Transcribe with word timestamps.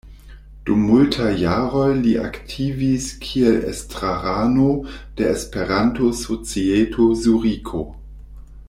Dum 0.67 0.85
multaj 0.91 1.27
jaroj 1.41 1.89
li 2.05 2.13
aktivis 2.29 3.05
kiel 3.27 3.61
estrarano 3.73 4.71
de 5.21 5.29
Esperanto-Societo 5.35 7.11
Zuriko. 7.25 7.85